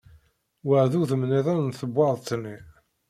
[0.67, 2.57] Wa d udem nniḍen n tebwaḍt-nni.